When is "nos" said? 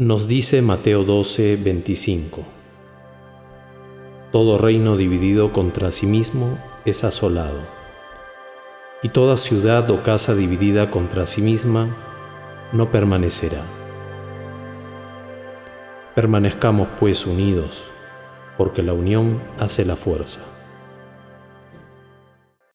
0.00-0.26